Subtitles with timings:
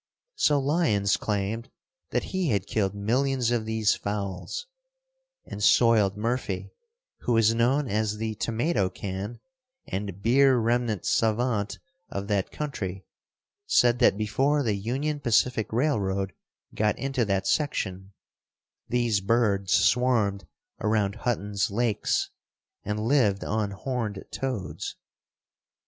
[0.33, 1.69] So Lyons claimed
[2.09, 4.65] that he had killed millions of these fowls,
[5.45, 6.71] and Soiled Murphy,
[7.19, 9.39] who was known as the tomato can
[9.85, 11.77] and beer remnant savant
[12.09, 13.05] of that country,
[13.67, 16.33] said that before the Union Pacific Railroad
[16.73, 18.11] got into that section,
[18.89, 20.47] these birds swarmed
[20.79, 22.31] around Hutton's lakes
[22.83, 24.95] and lived on horned toads.